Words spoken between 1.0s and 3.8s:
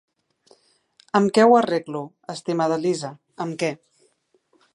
Amb què ho arreglo, estimada Liza, amb què?